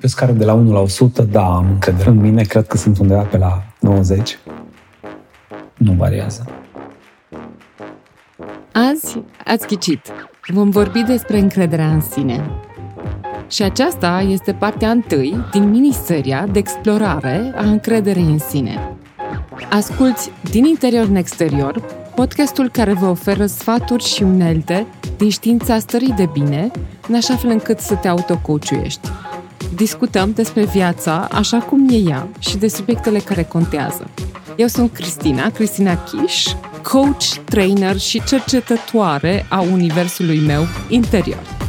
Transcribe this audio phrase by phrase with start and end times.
[0.00, 2.98] Pe scară de la 1 la 100, da, am încredere în mine, cred că sunt
[2.98, 4.38] undeva pe la 90.
[5.76, 6.44] Nu variază.
[8.72, 10.00] Azi ați ghicit.
[10.52, 12.50] Vom vorbi despre încrederea în sine.
[13.48, 18.96] Și aceasta este partea întâi din miniseria de explorare a încrederei în sine.
[19.70, 21.82] Asculți din interior în exterior
[22.14, 24.86] podcastul care vă oferă sfaturi și unelte
[25.16, 26.70] din știința stării de bine,
[27.08, 29.08] în așa fel încât să te autocoachuiești.
[29.76, 34.10] Discutăm despre viața așa cum e ea și de subiectele care contează.
[34.56, 36.46] Eu sunt Cristina, Cristina Chiș,
[36.82, 41.63] coach, trainer și cercetătoare a universului meu interior.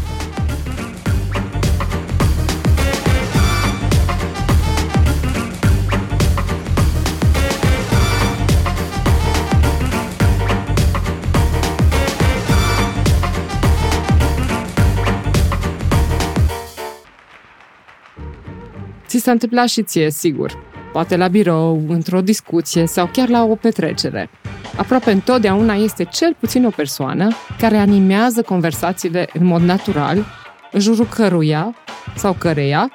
[19.26, 20.58] S-a întâmplat și ție, sigur.
[20.94, 24.30] Poate la birou, într-o discuție sau chiar la o petrecere.
[24.78, 30.26] Aproape întotdeauna este cel puțin o persoană care animează conversațiile în mod natural,
[30.72, 31.76] în jurul căruia
[32.16, 32.92] sau căreia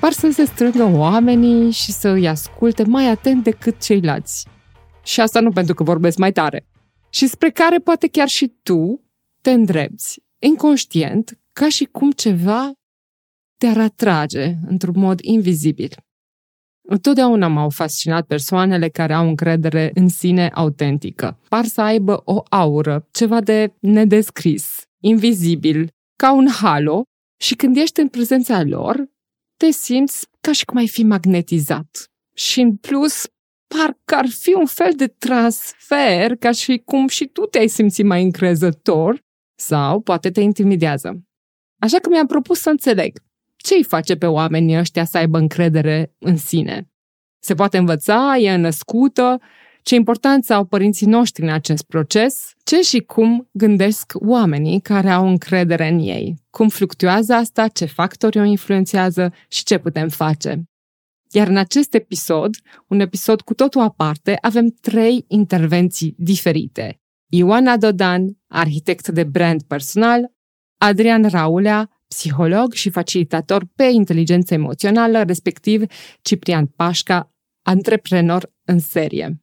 [0.00, 4.46] par să se strângă oamenii și să îi asculte mai atent decât ceilalți.
[5.02, 6.66] Și asta nu pentru că vorbesc mai tare.
[7.10, 9.00] Și spre care poate chiar și tu
[9.40, 12.72] te îndrepți, inconștient, ca și cum ceva
[13.64, 15.96] te-ar atrage într-un mod invizibil.
[16.88, 21.38] Întotdeauna m-au fascinat persoanele care au încredere în sine autentică.
[21.48, 27.02] Par să aibă o aură, ceva de nedescris, invizibil, ca un halo
[27.40, 29.04] și când ești în prezența lor,
[29.56, 32.10] te simți ca și cum ai fi magnetizat.
[32.34, 33.24] Și în plus,
[33.66, 38.22] parcă ar fi un fel de transfer, ca și cum și tu te-ai simțit mai
[38.22, 39.20] încrezător
[39.58, 41.22] sau poate te intimidează.
[41.78, 43.22] Așa că mi-am propus să înțeleg
[43.64, 46.88] ce îi face pe oamenii ăștia să aibă încredere în sine?
[47.38, 49.40] Se poate învăța, e născută,
[49.82, 55.28] ce importanță au părinții noștri în acest proces, ce și cum gândesc oamenii care au
[55.28, 60.62] încredere în ei, cum fluctuează asta, ce factori o influențează și ce putem face.
[61.30, 62.54] Iar în acest episod,
[62.88, 67.00] un episod cu totul aparte, avem trei intervenții diferite.
[67.26, 70.32] Ioana Dodan, arhitect de brand personal,
[70.78, 75.82] Adrian Raulea, psiholog și facilitator pe inteligență emoțională, respectiv
[76.22, 77.32] Ciprian Pașca,
[77.62, 79.42] antreprenor în serie.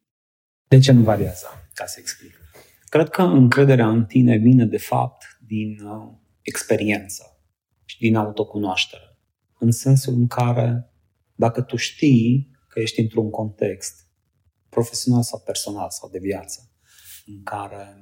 [0.68, 1.46] De ce nu variază?
[1.74, 2.40] Ca să explic.
[2.88, 7.24] Cred că încrederea în tine vine, de fapt, din uh, experiență
[7.84, 9.18] și din autocunoaștere.
[9.58, 10.92] În sensul în care,
[11.34, 14.06] dacă tu știi că ești într-un context
[14.68, 16.72] profesional sau personal sau de viață,
[17.26, 17.96] în care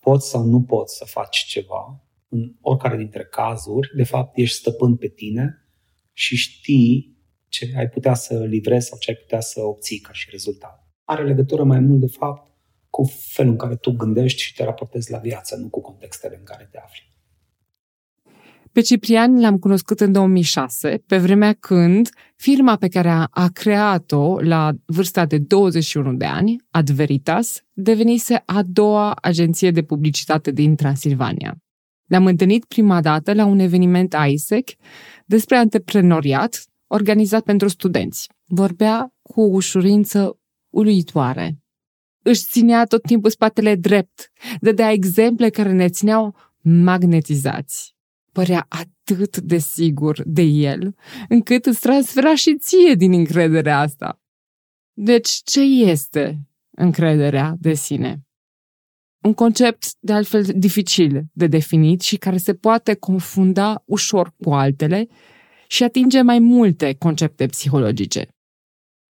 [0.00, 4.96] poți sau nu poți să faci ceva, în oricare dintre cazuri, de fapt, ești stăpân
[4.96, 5.68] pe tine
[6.12, 7.16] și știi
[7.48, 10.86] ce ai putea să livrezi sau ce ai putea să obții ca și rezultat.
[11.04, 12.50] Are legătură mai mult, de fapt,
[12.90, 16.44] cu felul în care tu gândești și te raportezi la viață, nu cu contextele în
[16.44, 17.06] care te afli.
[18.72, 24.40] Pe Ciprian l-am cunoscut în 2006, pe vremea când firma pe care a, a creat-o
[24.40, 31.56] la vârsta de 21 de ani, Adveritas, devenise a doua agenție de publicitate din Transilvania.
[32.08, 34.70] Ne-am întâlnit prima dată la un eveniment ISEC
[35.26, 38.28] despre antreprenoriat organizat pentru studenți.
[38.44, 40.38] Vorbea cu o ușurință
[40.70, 41.58] uluitoare.
[42.22, 47.94] Își ținea tot timpul spatele drept, dădea exemple care ne țineau magnetizați.
[48.32, 50.94] Părea atât de sigur de el,
[51.28, 54.20] încât îți transfera și ție din încrederea asta.
[54.92, 58.27] Deci, ce este încrederea de sine?
[59.22, 65.08] Un concept de altfel dificil de definit și care se poate confunda ușor cu altele
[65.66, 68.28] și atinge mai multe concepte psihologice.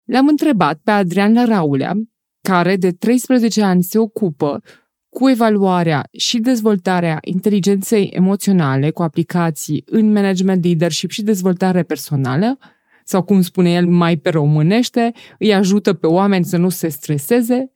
[0.05, 1.93] L-am întrebat pe Adrian Raulea,
[2.41, 4.63] care de 13 ani se ocupă
[5.09, 12.59] cu evaluarea și dezvoltarea inteligenței emoționale cu aplicații în management leadership și dezvoltare personală,
[13.05, 17.73] sau cum spune el mai pe românește, îi ajută pe oameni să nu se streseze,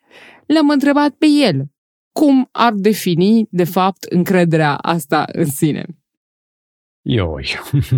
[0.47, 1.65] l-am întrebat pe el
[2.19, 5.85] cum ar defini, de fapt, încrederea asta în sine?
[7.03, 7.47] Ioi,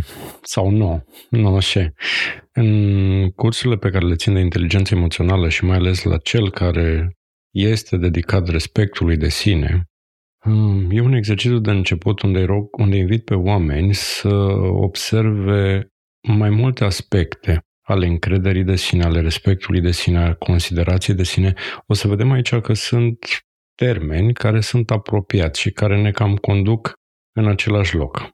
[0.52, 1.92] sau nu, nu așa.
[2.52, 7.16] În cursurile pe care le țin de inteligență emoțională și mai ales la cel care
[7.50, 9.84] este dedicat respectului de sine,
[10.38, 14.34] hmm, e un exercițiu de început unde, rog, unde invit pe oameni să
[14.70, 15.88] observe
[16.28, 21.54] mai multe aspecte ale încrederii de sine, ale respectului de sine, ale considerației de sine.
[21.86, 23.18] O să vedem aici că sunt
[23.84, 26.92] termeni care sunt apropiați și care ne cam conduc
[27.32, 28.30] în același loc.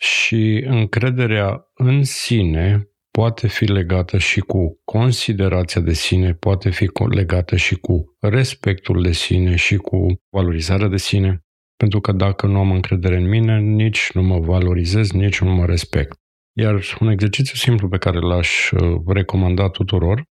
[0.00, 7.56] Și încrederea în sine poate fi legată și cu considerația de sine, poate fi legată
[7.56, 11.40] și cu respectul de sine și cu valorizarea de sine.
[11.76, 15.66] Pentru că dacă nu am încredere în mine, nici nu mă valorizez, nici nu mă
[15.66, 16.16] respect.
[16.52, 20.24] Iar un exercițiu simplu pe care l-aș uh, recomanda tuturor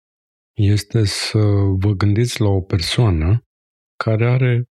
[0.57, 1.39] este să
[1.79, 3.45] vă gândiți la o persoană
[4.05, 4.65] care are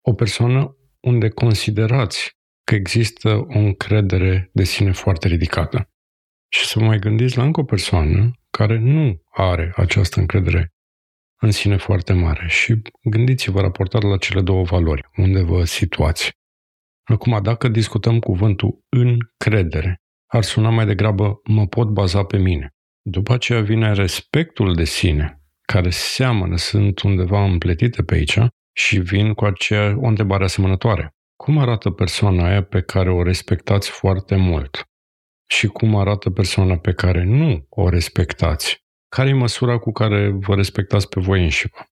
[0.00, 5.90] o persoană unde considerați că există o încredere de sine foarte ridicată.
[6.52, 10.72] Și să mai gândiți la încă o persoană care nu are această încredere
[11.40, 16.30] în sine foarte mare și gândiți-vă raportat la cele două valori, unde vă situați.
[17.02, 19.96] Acum, dacă discutăm cuvântul încredere,
[20.26, 22.74] ar suna mai degrabă mă pot baza pe mine.
[23.02, 28.38] După aceea vine respectul de sine, care seamănă, sunt undeva împletite pe aici
[28.84, 31.14] și vin cu aceea o întrebare asemănătoare.
[31.36, 34.88] Cum arată persoana aia pe care o respectați foarte mult?
[35.50, 38.84] Și cum arată persoana pe care nu o respectați?
[39.08, 41.84] Care e măsura cu care vă respectați pe voi înșivă?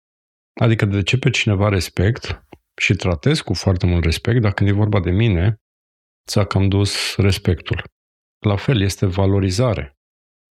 [0.61, 2.45] Adică de ce pe cineva respect
[2.81, 5.61] și tratez cu foarte mult respect, dacă când e vorba de mine,
[6.29, 7.83] ți-a cam dus respectul.
[8.47, 9.99] La fel, este valorizare.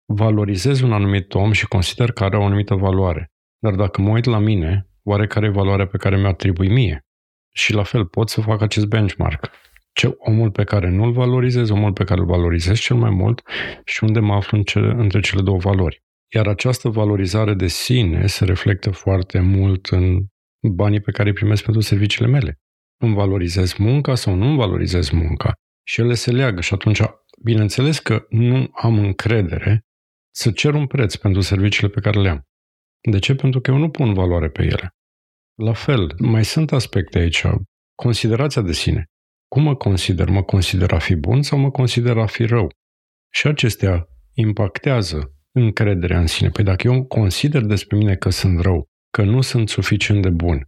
[0.05, 3.31] Valorizez un anumit om și consider că are o anumită valoare.
[3.59, 7.05] Dar dacă mă uit la mine, oare care e valoarea pe care mi-o atribui mie?
[7.53, 9.49] Și la fel, pot să fac acest benchmark.
[9.93, 13.41] Ce, omul pe care nu-l valorizez, omul pe care îl valorizez cel mai mult
[13.85, 16.03] și unde mă aflu în ce, între cele două valori.
[16.33, 20.25] Iar această valorizare de sine se reflectă foarte mult în
[20.71, 22.59] banii pe care îi primesc pentru serviciile mele.
[22.97, 25.53] Îmi valorizez munca sau nu îmi valorizez munca?
[25.83, 27.01] Și ele se leagă și atunci,
[27.43, 29.85] bineînțeles că nu am încredere
[30.33, 32.45] să cer un preț pentru serviciile pe care le am.
[33.09, 33.35] De ce?
[33.35, 34.95] Pentru că eu nu pun valoare pe ele.
[35.55, 37.45] La fel, mai sunt aspecte aici.
[37.95, 39.05] Considerația de sine.
[39.47, 40.29] Cum mă consider?
[40.29, 42.69] Mă consider a fi bun sau mă consider a fi rău?
[43.33, 46.49] Și acestea impactează încrederea în sine.
[46.49, 50.67] Păi dacă eu consider despre mine că sunt rău, că nu sunt suficient de bun,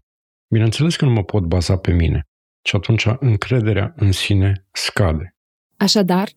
[0.53, 2.27] bineînțeles că nu mă pot baza pe mine.
[2.65, 5.35] Și atunci încrederea în sine scade.
[5.77, 6.29] Așadar,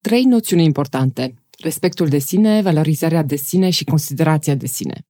[0.00, 1.34] trei noțiuni importante.
[1.62, 5.06] Respectul de sine, valorizarea de sine și considerația de sine.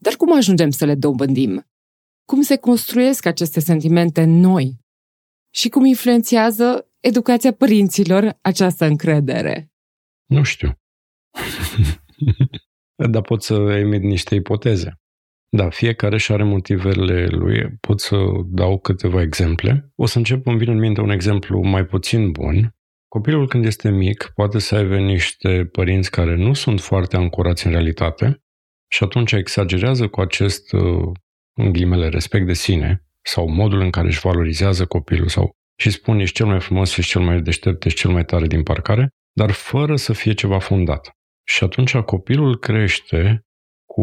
[0.00, 1.66] Dar cum ajungem să le dobândim?
[2.24, 4.78] Cum se construiesc aceste sentimente noi?
[5.54, 9.72] Și cum influențează educația părinților această încredere?
[10.26, 10.72] Nu știu.
[13.12, 15.00] Dar pot să emit niște ipoteze.
[15.50, 17.76] Da, fiecare și are motivele lui.
[17.80, 18.16] Pot să
[18.46, 19.92] dau câteva exemple.
[19.94, 22.76] O să încep, îmi vine în minte un exemplu mai puțin bun.
[23.08, 27.72] Copilul când este mic poate să aibă niște părinți care nu sunt foarte ancorați în
[27.72, 28.42] realitate
[28.88, 31.12] și atunci exagerează cu acest, uh,
[31.52, 35.50] în ghilimele, respect de sine sau modul în care își valorizează copilul sau
[35.80, 38.62] și spune ești cel mai frumos, ești cel mai deștept, ești cel mai tare din
[38.62, 41.10] parcare, dar fără să fie ceva fundat.
[41.46, 43.46] Și atunci copilul crește
[43.84, 44.02] cu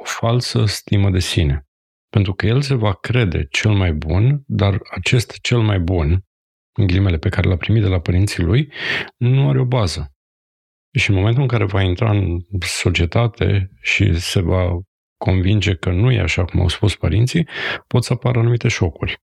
[0.00, 1.66] o falsă stimă de sine.
[2.08, 6.10] Pentru că el se va crede cel mai bun, dar acest cel mai bun,
[6.72, 8.72] în ghilimele pe care l-a primit de la părinții lui,
[9.16, 10.13] nu are o bază.
[10.94, 14.78] Și în momentul în care va intra în societate și se va
[15.16, 17.48] convinge că nu e așa cum au spus părinții,
[17.86, 19.16] pot să apară anumite șocuri.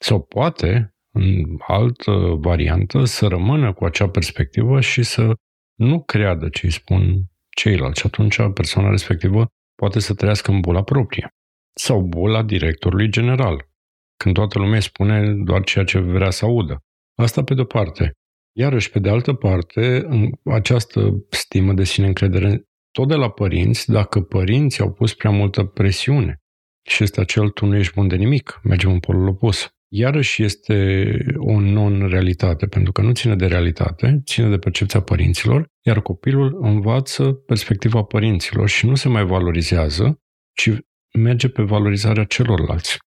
[0.00, 5.34] Sau poate, în altă variantă, să rămână cu acea perspectivă și să
[5.74, 8.00] nu creadă ce îi spun ceilalți.
[8.00, 11.28] Și atunci persoana respectivă poate să trăiască în bula proprie.
[11.74, 13.68] Sau bula directorului general,
[14.16, 16.78] când toată lumea spune doar ceea ce vrea să audă.
[17.16, 18.12] Asta pe de-o parte.
[18.52, 20.08] Iarăși, pe de altă parte,
[20.44, 25.64] această stimă de sine încredere tot de la părinți, dacă părinții au pus prea multă
[25.64, 26.42] presiune
[26.88, 29.68] și este acel tu nu ești bun de nimic, mergem în polul opus.
[29.90, 36.00] Iarăși este o non-realitate, pentru că nu ține de realitate, ține de percepția părinților, iar
[36.00, 40.20] copilul învață perspectiva părinților și nu se mai valorizează,
[40.52, 40.70] ci
[41.18, 42.98] merge pe valorizarea celorlalți.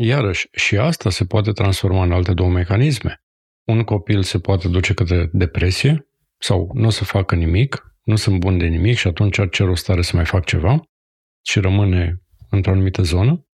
[0.00, 3.18] Iarăși, și asta se poate transforma în alte două mecanisme.
[3.64, 8.38] Un copil se poate duce către depresie sau nu o să facă nimic, nu sunt
[8.38, 10.80] bun de nimic și atunci cer o stare să mai fac ceva
[11.42, 13.46] și rămâne într-o anumită zonă,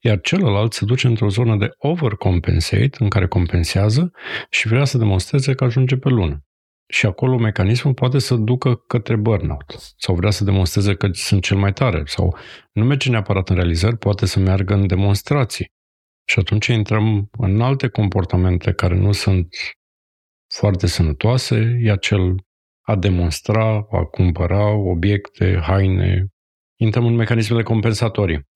[0.00, 4.12] iar celălalt se duce într-o zonă de overcompensate, în care compensează
[4.50, 6.44] și vrea să demonstreze că ajunge pe lună.
[6.86, 11.56] Și acolo mecanismul poate să ducă către burnout sau vrea să demonstreze că sunt cel
[11.56, 12.36] mai tare sau
[12.72, 15.72] nu merge neapărat în realizări, poate să meargă în demonstrații.
[16.30, 19.48] Și atunci intrăm în alte comportamente care nu sunt
[20.54, 22.34] foarte sănătoase, e acel
[22.80, 26.26] a demonstra, a cumpăra obiecte, haine.
[26.76, 28.48] Intrăm în mecanismele compensatorii.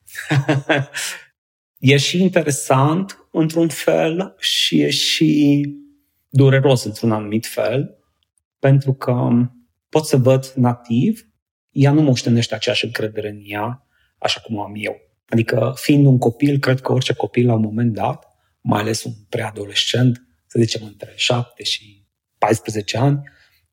[1.93, 5.63] e și interesant, într-un fel, și e și
[6.29, 7.99] dureros într-un anumit fel,
[8.59, 9.29] pentru că
[9.89, 11.29] pot să văd nativ,
[11.71, 13.87] ea nu moștenește aceeași încredere în ea,
[14.19, 15.14] așa cum o am eu.
[15.29, 18.27] Adică, fiind un copil, cred că orice copil la un moment dat,
[18.61, 22.07] mai ales un preadolescent, să zicem între 7 și
[22.39, 23.23] 14 ani,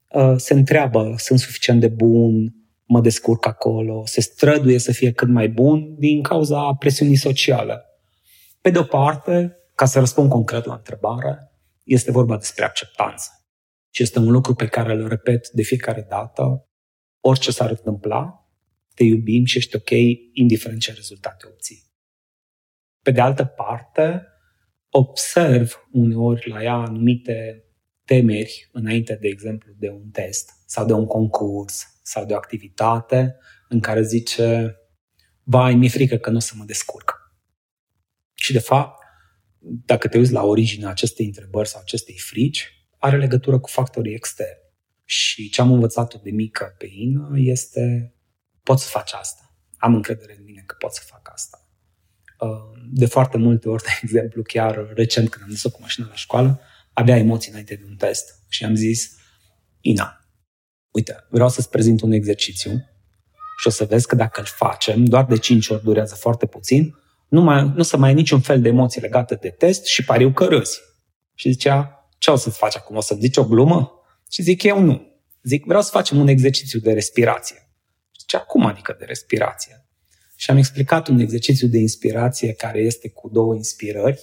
[0.09, 2.55] uh, se întreabă, sunt suficient de bun,
[2.85, 7.85] mă descurc acolo, se străduie să fie cât mai bun din cauza presiunii sociale.
[8.61, 11.51] Pe de o parte, ca să răspund concret la întrebare,
[11.83, 13.29] este vorba despre acceptanță.
[13.89, 16.67] Și este un lucru pe care îl repet de fiecare dată.
[17.19, 18.40] Orice s-ar întâmpla,
[19.01, 19.89] te iubim și ești ok,
[20.33, 21.83] indiferent ce rezultate obții.
[23.01, 24.27] Pe de altă parte,
[24.89, 27.65] observ uneori la ea anumite
[28.05, 33.37] temeri înainte, de exemplu, de un test sau de un concurs sau de o activitate
[33.69, 34.75] în care zice
[35.43, 37.33] vai, mi-e frică că nu o să mă descurc.
[38.33, 39.03] Și de fapt,
[39.59, 44.61] dacă te uiți la originea acestei întrebări sau acestei frici, are legătură cu factorii externi.
[45.05, 48.15] Și ce am învățat-o de mică pe Ina este
[48.63, 49.55] pot să faci asta.
[49.77, 51.65] Am încredere în mine că pot să fac asta.
[52.39, 56.15] Uh, de foarte multe ori, de exemplu, chiar recent când am dus-o cu mașina la
[56.15, 56.61] școală,
[56.93, 59.15] avea emoții înainte de un test și am zis,
[59.79, 60.25] Ina,
[60.91, 62.71] uite, vreau să-ți prezint un exercițiu
[63.59, 66.95] și o să vezi că dacă îl facem, doar de 5 ori durează foarte puțin,
[67.29, 70.31] nu, mai, nu să mai ai niciun fel de emoții legate de test și pariu
[70.31, 70.79] că râzi.
[71.35, 72.95] Și zicea, ce o să-ți faci acum?
[72.95, 73.91] O să-mi zici o glumă?
[74.31, 75.21] Și zic, eu nu.
[75.43, 77.70] Zic, vreau să facem un exercițiu de respirație.
[78.21, 79.85] Și zice, cum adică de respirație?
[80.35, 84.19] Și am explicat un exercițiu de inspirație care este cu două inspirări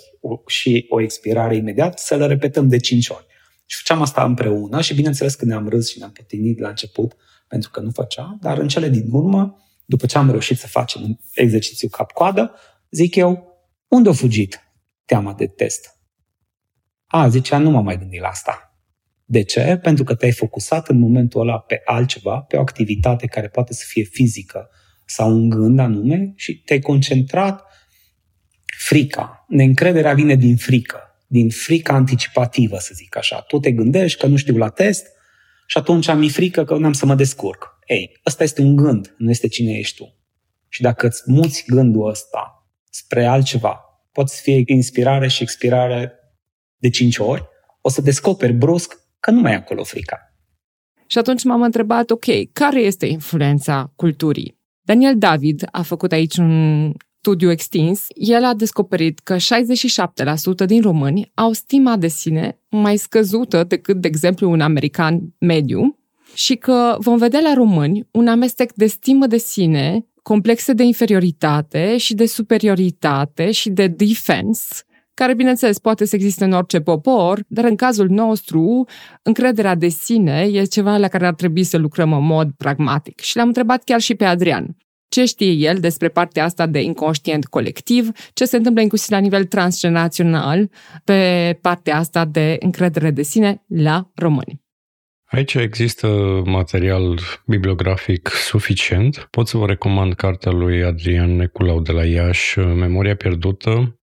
[0.46, 3.26] și o expirare imediat, să le repetăm de cinci ori.
[3.66, 7.16] Și făceam asta împreună și bineînțeles că ne-am râs și ne-am potinit la început
[7.48, 11.02] pentru că nu făcea, dar în cele din urmă, după ce am reușit să facem
[11.02, 12.54] un exercițiu cap-coadă,
[12.90, 14.60] zic eu, unde a fugit
[15.04, 15.96] teama de test?
[17.06, 18.67] A, zicea, nu m-am mai gândit la asta.
[19.30, 19.78] De ce?
[19.82, 23.84] Pentru că te-ai focusat în momentul ăla pe altceva, pe o activitate care poate să
[23.86, 24.70] fie fizică
[25.04, 27.64] sau un gând anume și te-ai concentrat
[28.78, 29.44] frica.
[29.48, 33.40] Neîncrederea vine din frică, din frica anticipativă, să zic așa.
[33.40, 35.06] Tu te gândești că nu știu la test
[35.66, 37.78] și atunci am mi frică că nu am să mă descurc.
[37.86, 40.16] Ei, ăsta este un gând, nu este cine ești tu.
[40.68, 43.80] Și dacă îți muți gândul ăsta spre altceva,
[44.12, 46.12] poți fi inspirare și expirare
[46.76, 47.48] de cinci ori,
[47.80, 50.32] o să descoperi brusc că nu mai e acolo frica.
[51.06, 54.58] Și atunci m-am întrebat, ok, care este influența culturii?
[54.82, 58.06] Daniel David a făcut aici un studiu extins.
[58.14, 64.08] El a descoperit că 67% din români au stima de sine mai scăzută decât, de
[64.08, 65.98] exemplu, un american mediu
[66.34, 71.96] și că vom vedea la români un amestec de stimă de sine complexe de inferioritate
[71.96, 74.82] și de superioritate și de defense,
[75.18, 78.86] care, bineînțeles, poate să existe în orice popor, dar în cazul nostru,
[79.22, 83.20] încrederea de sine e ceva la care ar trebui să lucrăm în mod pragmatic.
[83.20, 84.76] Și l-am întrebat chiar și pe Adrian.
[85.08, 89.44] Ce știe el despre partea asta de inconștient colectiv, ce se întâmplă inclusiv la nivel
[89.44, 90.70] transgenerațional
[91.04, 94.62] pe partea asta de încredere de sine la români.
[95.30, 96.06] Aici există
[96.44, 99.28] material bibliografic suficient.
[99.30, 103.97] Pot să vă recomand cartea lui Adrian Neculau de la Iași, Memoria pierdută.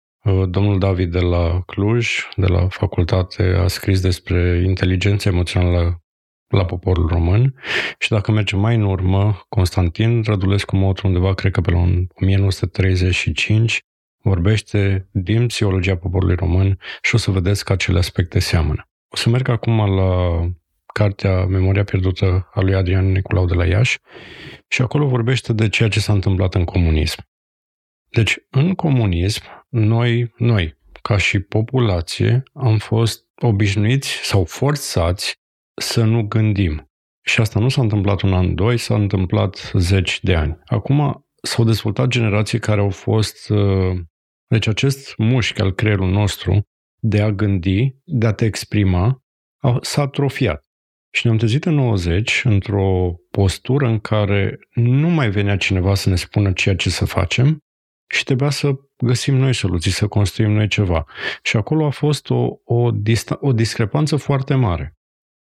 [0.49, 6.03] Domnul David de la Cluj, de la facultate, a scris despre inteligența emoțională
[6.47, 7.55] la poporul român
[7.99, 13.79] și dacă mergem mai în urmă, Constantin Rădulescu Motru undeva, cred că pe la 1935,
[14.23, 18.89] vorbește din psihologia poporului român și o să vedeți că acele aspecte seamănă.
[19.09, 20.41] O să merg acum la
[20.93, 23.99] cartea Memoria pierdută a lui Adrian Nicolau de la Iași
[24.67, 27.29] și acolo vorbește de ceea ce s-a întâmplat în comunism.
[28.11, 35.33] Deci, în comunism, noi, noi, ca și populație, am fost obișnuiți sau forțați
[35.81, 36.85] să nu gândim.
[37.21, 40.59] Și asta nu s-a întâmplat un an, doi, s-a întâmplat zeci de ani.
[40.65, 43.49] Acum s-au dezvoltat generații care au fost...
[43.49, 43.99] Uh,
[44.47, 46.61] deci acest mușchi al creierului nostru
[47.01, 49.23] de a gândi, de a te exprima,
[49.81, 50.65] s-a atrofiat.
[51.13, 56.15] Și ne-am trezit în 90 într-o postură în care nu mai venea cineva să ne
[56.15, 57.61] spună ceea ce să facem
[58.11, 61.05] și trebuia să găsim noi soluții, să construim noi ceva.
[61.43, 62.89] Și acolo a fost o, o,
[63.39, 64.97] o discrepanță foarte mare.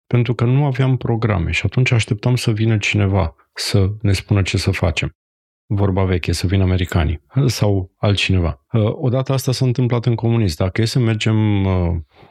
[0.07, 4.57] Pentru că nu aveam programe și atunci așteptam să vină cineva să ne spună ce
[4.57, 5.11] să facem.
[5.67, 8.67] Vorba veche, să vină americanii sau altcineva.
[8.91, 10.57] Odată asta s-a întâmplat în comunism.
[10.59, 11.37] Dacă e să mergem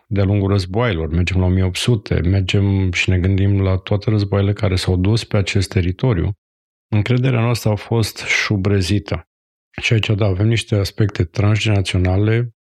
[0.08, 4.96] de-a lungul războaielor, mergem la 1800, mergem și ne gândim la toate războaiele care s-au
[4.96, 6.32] dus pe acest teritoriu,
[6.88, 9.28] încrederea noastră a fost șubrezită.
[9.82, 12.56] Și aici, da, avem niște aspecte transgeneraționale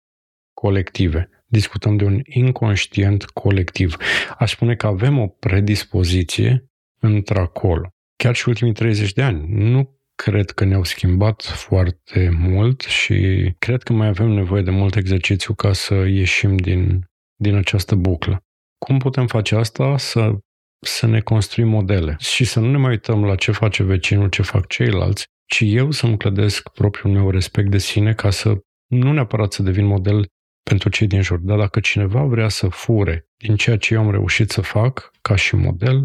[0.54, 1.30] colective.
[1.46, 3.96] discutăm de un inconștient colectiv.
[4.38, 7.90] Aș spune că avem o predispoziție într-acolo.
[8.16, 9.46] Chiar și ultimii 30 de ani.
[9.48, 14.96] Nu cred că ne-au schimbat foarte mult și cred că mai avem nevoie de mult
[14.96, 18.44] exercițiu ca să ieșim din, din această buclă.
[18.78, 19.98] Cum putem face asta?
[19.98, 20.38] Să,
[20.80, 24.42] să ne construim modele și să nu ne mai uităm la ce face vecinul, ce
[24.42, 29.54] fac ceilalți, ci eu să-mi clădesc propriul meu respect de sine ca să nu neapărat
[29.54, 30.28] să devin model
[30.64, 34.12] pentru cei din jur, dar dacă cineva vrea să fure din ceea ce eu am
[34.12, 36.02] reușit să fac ca și model,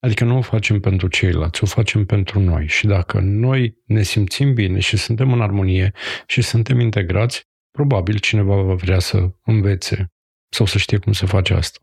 [0.00, 2.66] adică nu o facem pentru ceilalți, o facem pentru noi.
[2.66, 5.92] Și dacă noi ne simțim bine și suntem în armonie
[6.26, 10.06] și suntem integrați, probabil cineva va vrea să învețe
[10.48, 11.78] sau să știe cum se face asta.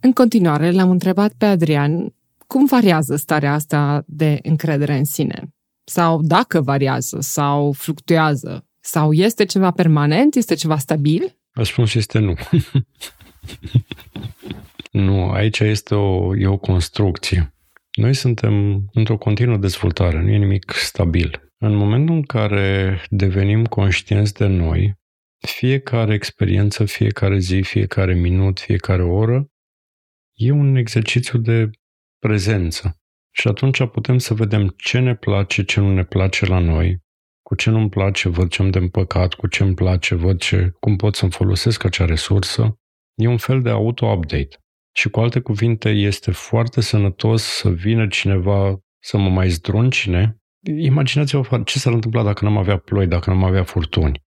[0.00, 2.14] În continuare, l-am întrebat pe Adrian
[2.46, 5.48] cum variază starea asta de încredere în sine?
[5.84, 8.64] Sau dacă variază sau fluctuează?
[8.80, 10.34] Sau este ceva permanent?
[10.34, 11.38] Este ceva stabil?
[11.52, 12.34] Răspunsul este nu.
[15.06, 17.54] nu, aici este o, e o construcție.
[17.90, 21.52] Noi suntem într-o continuă dezvoltare, nu e nimic stabil.
[21.58, 24.94] În momentul în care devenim conștienți de noi,
[25.46, 29.50] fiecare experiență, fiecare zi, fiecare minut, fiecare oră,
[30.34, 31.70] e un exercițiu de
[32.18, 32.99] prezență.
[33.30, 36.98] Și atunci putem să vedem ce ne place, ce nu ne place la noi,
[37.42, 40.72] cu ce nu-mi place, văd ce am de împăcat, cu ce îmi place, văd ce,
[40.80, 42.78] cum pot să-mi folosesc acea resursă.
[43.14, 44.56] E un fel de auto-update.
[44.92, 50.36] Și cu alte cuvinte, este foarte sănătos să vină cineva să mă mai zdruncine.
[50.78, 54.22] Imaginați-vă ce s-ar întâmpla dacă n-am avea ploi, dacă n-am avea furtuni.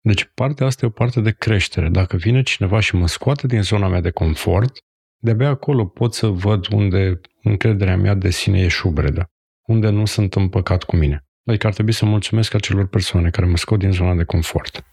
[0.00, 1.88] Deci partea asta e o parte de creștere.
[1.88, 4.78] Dacă vine cineva și mă scoate din zona mea de confort,
[5.18, 9.30] de-abia acolo pot să văd unde încrederea mea de sine e șubredă,
[9.66, 11.24] unde nu sunt împăcat cu mine.
[11.44, 14.84] Adică ar trebui să mulțumesc acelor persoane care mă scot din zona de confort.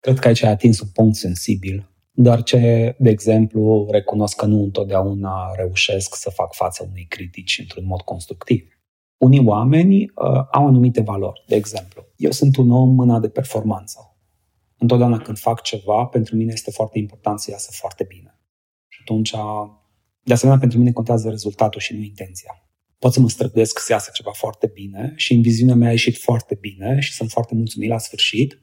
[0.00, 4.62] Cred că aici ai atins un punct sensibil, doar ce, de exemplu, recunosc că nu
[4.62, 8.68] întotdeauna reușesc să fac față unei critici într-un mod constructiv.
[9.16, 11.44] Unii oameni uh, au anumite valori.
[11.46, 14.16] De exemplu, eu sunt un om mâna de performanță.
[14.78, 18.33] Întotdeauna când fac ceva, pentru mine este foarte important să iasă foarte bine.
[19.04, 19.34] Și atunci,
[20.22, 22.68] de asemenea, pentru mine contează rezultatul și nu intenția.
[22.98, 26.18] Pot să mă străduiesc să iasă ceva foarte bine și în viziunea mea a ieșit
[26.18, 28.58] foarte bine și sunt foarte mulțumit la sfârșit,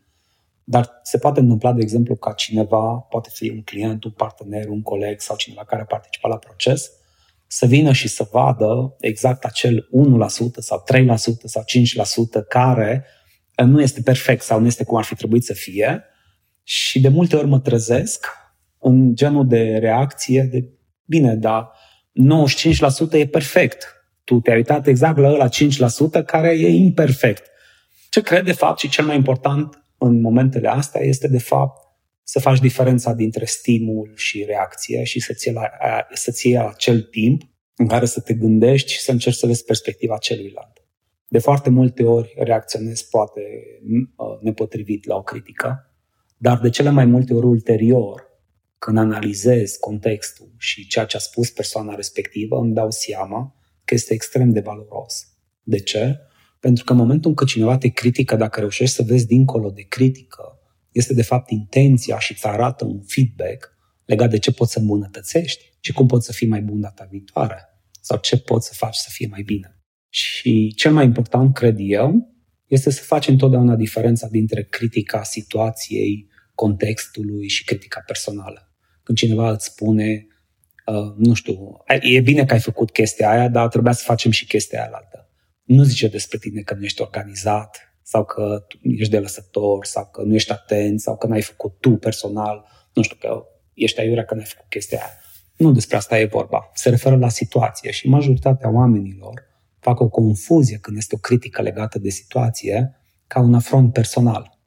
[0.63, 4.81] dar se poate întâmpla, de exemplu, ca cineva, poate fi un client, un partener, un
[4.81, 6.91] coleg sau cineva care a participat la proces,
[7.47, 9.89] să vină și să vadă exact acel
[10.53, 11.05] 1% sau 3%
[11.43, 11.63] sau
[12.41, 13.05] 5% care
[13.65, 16.03] nu este perfect sau nu este cum ar fi trebuit să fie
[16.63, 18.25] și de multe ori mă trezesc
[18.81, 20.69] în genul de reacție de
[21.05, 21.71] bine, dar
[23.11, 25.49] 95% e perfect tu te-ai uitat exact la ăla
[26.21, 27.49] 5% care e imperfect.
[28.09, 31.87] Ce cred de fapt și cel mai important în momentele astea este de fapt
[32.23, 35.69] să faci diferența dintre stimul și reacție și să-ți iei, la,
[36.13, 37.41] să-ți iei acel timp
[37.75, 40.83] în care să te gândești și să încerci să vezi perspectiva celuilalt.
[41.27, 43.41] De foarte multe ori reacționezi poate
[44.15, 45.93] uh, nepotrivit la o critică,
[46.37, 48.30] dar de cele mai multe ori ulterior,
[48.85, 54.13] când analizez contextul și ceea ce a spus persoana respectivă, îmi dau seama că este
[54.13, 55.27] extrem de valoros.
[55.63, 56.19] De ce?
[56.59, 59.81] Pentru că în momentul în care cineva te critică, dacă reușești să vezi dincolo de
[59.81, 60.59] critică,
[60.91, 65.77] este de fapt intenția și îți arată un feedback legat de ce poți să îmbunătățești
[65.79, 67.61] și cum poți să fii mai bun data viitoare
[68.01, 69.79] sau ce poți să faci să fie mai bine.
[70.09, 72.35] Și cel mai important, cred eu,
[72.67, 78.65] este să faci întotdeauna diferența dintre critica situației, contextului și critica personală.
[79.03, 80.25] Când cineva îți spune
[80.85, 84.45] Uh, nu știu, e bine că ai făcut chestia aia, dar trebuia să facem și
[84.45, 85.29] chestia aia altă.
[85.63, 90.21] Nu zice despre tine că nu ești organizat sau că ești de lăsător sau că
[90.21, 94.35] nu ești atent sau că n-ai făcut tu personal, nu știu, că ești aiurea că
[94.35, 95.11] n-ai făcut chestia aia.
[95.57, 96.71] Nu despre asta e vorba.
[96.73, 99.43] Se referă la situație și majoritatea oamenilor
[99.79, 102.95] fac o confuzie când este o critică legată de situație
[103.27, 104.59] ca un afront personal.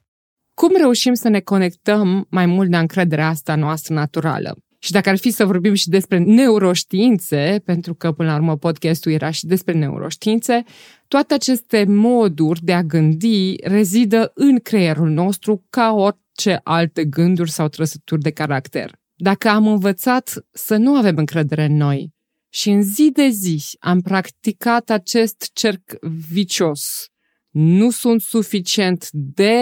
[0.54, 4.56] Cum reușim să ne conectăm mai mult la încrederea asta noastră naturală?
[4.78, 9.12] Și dacă ar fi să vorbim și despre neuroștiințe, pentru că până la urmă podcastul
[9.12, 10.62] era și despre neuroștiințe,
[11.08, 17.68] toate aceste moduri de a gândi rezidă în creierul nostru ca orice alte gânduri sau
[17.68, 18.92] trăsături de caracter.
[19.14, 22.10] Dacă am învățat să nu avem încredere în noi
[22.52, 25.82] și în zi de zi am practicat acest cerc
[26.30, 27.08] vicios
[27.54, 29.54] nu sunt suficient de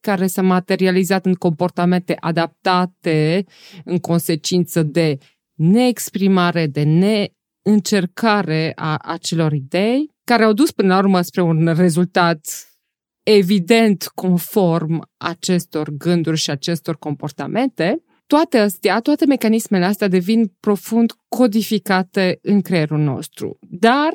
[0.00, 3.44] care s-a materializat în comportamente adaptate
[3.84, 5.18] în consecință de
[5.54, 12.40] neexprimare, de neîncercare a acelor idei, care au dus până la urmă spre un rezultat
[13.22, 22.38] evident conform acestor gânduri și acestor comportamente, toate astea, toate mecanismele astea devin profund codificate
[22.42, 23.58] în creierul nostru.
[23.60, 24.10] Dar,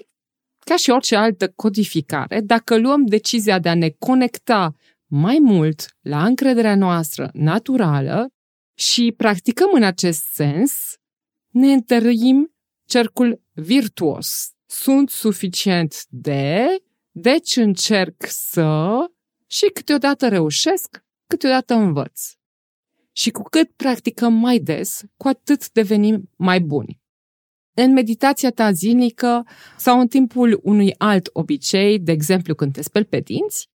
[0.67, 4.75] ca și orice altă codificare, dacă luăm decizia de a ne conecta
[5.05, 8.27] mai mult la încrederea noastră naturală
[8.73, 10.73] și practicăm în acest sens,
[11.49, 14.51] ne întărim cercul virtuos.
[14.65, 16.65] Sunt suficient de,
[17.11, 18.95] deci încerc să
[19.45, 22.21] și câteodată reușesc, câteodată învăț.
[23.11, 26.99] Și cu cât practicăm mai des, cu atât devenim mai buni.
[27.79, 29.45] În meditația ta zilnică
[29.77, 33.69] sau în timpul unui alt obicei, de exemplu când te speli pe dinți,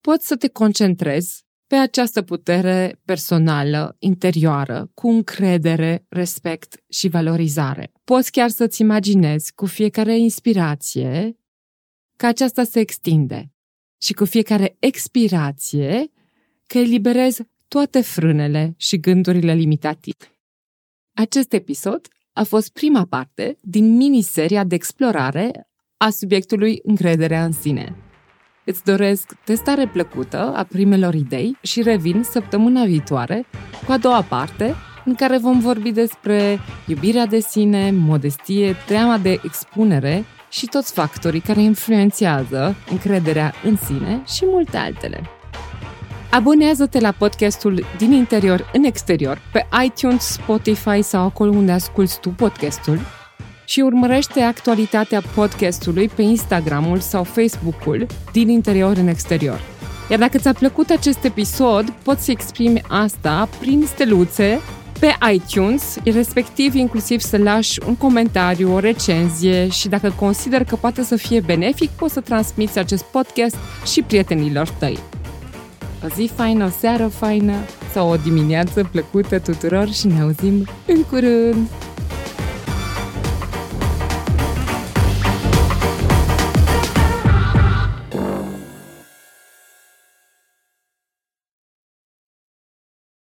[0.00, 7.92] poți să te concentrezi pe această putere personală, interioară, cu încredere, respect și valorizare.
[8.04, 11.36] Poți chiar să-ți imaginezi cu fiecare inspirație
[12.16, 13.52] că aceasta se extinde
[14.02, 16.10] și cu fiecare expirație
[16.66, 20.40] că eliberezi toate frânele și gândurile limitative.
[21.12, 27.96] Acest episod a fost prima parte din miniseria de explorare a subiectului încrederea în sine.
[28.64, 33.46] Îți doresc testare plăcută a primelor idei și revin săptămâna viitoare
[33.86, 39.40] cu a doua parte în care vom vorbi despre iubirea de sine, modestie, teama de
[39.44, 45.35] expunere și toți factorii care influențează încrederea în sine și multe altele.
[46.30, 52.28] Abonează-te la podcastul din interior în exterior pe iTunes, Spotify sau acolo unde asculti tu
[52.28, 53.00] podcastul
[53.64, 59.60] și urmărește actualitatea podcastului pe Instagramul sau Facebook-ul din interior în exterior.
[60.10, 64.60] Iar dacă ți-a plăcut acest episod, poți să exprimi asta prin steluțe
[65.00, 71.02] pe iTunes, respectiv inclusiv să lași un comentariu, o recenzie și dacă consider că poate
[71.02, 73.56] să fie benefic, poți să transmiți acest podcast
[73.92, 74.98] și prietenilor tăi.
[76.04, 77.54] O zi faină, o seară faină
[77.92, 81.68] sau o dimineață plăcută tuturor și ne auzim în curând!